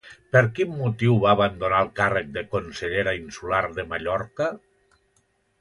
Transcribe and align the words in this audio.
Per 0.35 0.39
quin 0.59 0.71
motiu 0.77 1.17
va 1.25 1.33
abandonar 1.37 1.83
el 1.85 1.91
càrrec 2.01 2.33
de 2.39 2.45
consellera 2.57 3.15
insular 3.21 3.63
de 3.79 3.89
Mallorca? 3.93 4.53